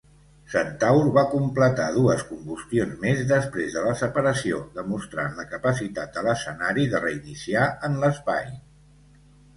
[0.51, 6.87] Centaur va completar dues combustions més després de la separació, demostrant la capacitat de l'escenari
[6.95, 8.49] de reiniciar en l'espai.